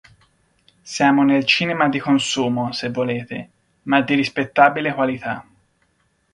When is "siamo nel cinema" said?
0.81-1.87